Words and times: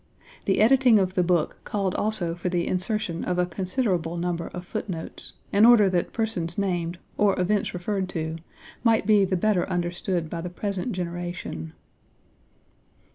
The 0.45 0.61
editing 0.61 0.97
of 0.97 1.13
the 1.13 1.21
book 1.21 1.57
called 1.63 1.93
also 1.93 2.33
for 2.33 2.49
the 2.49 2.65
insertion 2.67 3.23
of 3.23 3.37
a 3.37 3.45
considerable 3.45 4.17
number 4.17 4.47
of 4.47 4.65
foot 4.65 4.89
notes, 4.89 5.33
in 5.53 5.63
order 5.63 5.91
that 5.91 6.11
persons 6.11 6.57
named, 6.57 6.97
or 7.19 7.39
events 7.39 7.71
referred 7.75 8.09
to, 8.09 8.37
might 8.83 9.05
be 9.05 9.25
the 9.25 9.37
better 9.37 9.69
understood 9.69 10.27
by 10.27 10.41
the 10.41 10.49
present 10.49 10.93
generation. 10.93 11.73